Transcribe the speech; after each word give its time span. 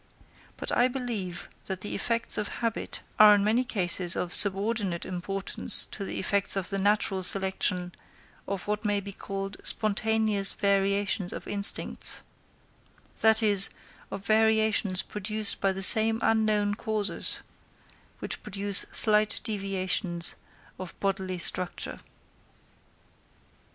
But 0.57 0.71
I 0.75 0.87
believe 0.87 1.47
that 1.65 1.81
the 1.81 1.93
effects 1.93 2.35
of 2.39 2.47
habit 2.63 3.03
are 3.19 3.35
in 3.35 3.43
many 3.43 3.63
cases 3.63 4.15
of 4.15 4.33
subordinate 4.33 5.05
importance 5.05 5.85
to 5.91 6.03
the 6.03 6.17
effects 6.19 6.55
of 6.55 6.71
the 6.71 6.79
natural 6.79 7.21
selection 7.21 7.93
of 8.47 8.65
what 8.67 8.83
may 8.83 8.99
be 8.99 9.13
called 9.13 9.57
spontaneous 9.63 10.53
variations 10.53 11.31
of 11.31 11.47
instincts;—that 11.47 13.43
is 13.43 13.69
of 14.09 14.25
variations 14.25 15.03
produced 15.03 15.61
by 15.61 15.71
the 15.71 15.83
same 15.83 16.17
unknown 16.23 16.73
causes 16.73 17.41
which 18.17 18.41
produce 18.41 18.87
slight 18.91 19.39
deviations 19.43 20.33
of 20.79 20.99
bodily 20.99 21.37
structure. 21.37 21.99